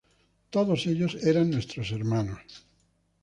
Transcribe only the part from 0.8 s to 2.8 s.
ellos eran nuestros hermanos.